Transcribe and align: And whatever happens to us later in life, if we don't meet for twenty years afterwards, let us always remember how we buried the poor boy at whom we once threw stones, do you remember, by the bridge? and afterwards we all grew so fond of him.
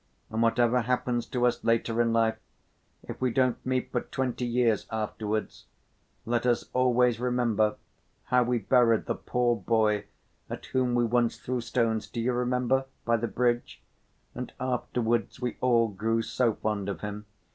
And 0.31 0.41
whatever 0.41 0.81
happens 0.81 1.27
to 1.27 1.45
us 1.45 1.63
later 1.63 2.01
in 2.01 2.11
life, 2.11 2.39
if 3.03 3.21
we 3.21 3.29
don't 3.29 3.63
meet 3.63 3.91
for 3.91 4.01
twenty 4.01 4.47
years 4.47 4.87
afterwards, 4.89 5.65
let 6.25 6.47
us 6.47 6.65
always 6.73 7.19
remember 7.19 7.75
how 8.23 8.41
we 8.41 8.57
buried 8.57 9.05
the 9.05 9.13
poor 9.13 9.55
boy 9.55 10.05
at 10.49 10.65
whom 10.65 10.95
we 10.95 11.05
once 11.05 11.37
threw 11.37 11.61
stones, 11.61 12.07
do 12.07 12.19
you 12.19 12.33
remember, 12.33 12.85
by 13.05 13.15
the 13.15 13.27
bridge? 13.27 13.79
and 14.33 14.51
afterwards 14.59 15.39
we 15.39 15.57
all 15.61 15.89
grew 15.89 16.23
so 16.23 16.55
fond 16.55 16.89
of 16.89 17.01
him. 17.01 17.27